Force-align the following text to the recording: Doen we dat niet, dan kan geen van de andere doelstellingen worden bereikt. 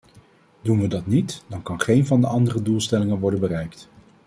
Doen 0.61 0.81
we 0.81 0.87
dat 0.87 1.05
niet, 1.07 1.43
dan 1.47 1.61
kan 1.63 1.81
geen 1.81 2.05
van 2.05 2.21
de 2.21 2.27
andere 2.27 2.61
doelstellingen 2.61 3.19
worden 3.19 3.39
bereikt. 3.39 3.89